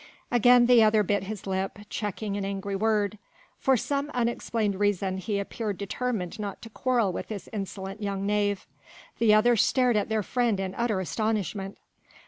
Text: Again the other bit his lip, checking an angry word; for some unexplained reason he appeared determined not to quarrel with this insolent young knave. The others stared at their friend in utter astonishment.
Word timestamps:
Again 0.31 0.65
the 0.65 0.81
other 0.81 1.03
bit 1.03 1.25
his 1.25 1.45
lip, 1.45 1.77
checking 1.87 2.35
an 2.35 2.43
angry 2.43 2.75
word; 2.75 3.19
for 3.59 3.77
some 3.77 4.09
unexplained 4.15 4.79
reason 4.79 5.19
he 5.19 5.37
appeared 5.37 5.77
determined 5.77 6.39
not 6.39 6.59
to 6.63 6.71
quarrel 6.71 7.13
with 7.13 7.27
this 7.27 7.47
insolent 7.53 8.01
young 8.01 8.25
knave. 8.25 8.65
The 9.19 9.35
others 9.35 9.61
stared 9.61 9.95
at 9.95 10.09
their 10.09 10.23
friend 10.23 10.59
in 10.59 10.73
utter 10.73 10.99
astonishment. 11.01 11.77